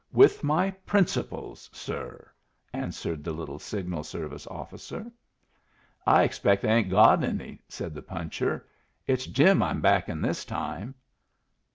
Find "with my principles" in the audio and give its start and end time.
0.11-1.69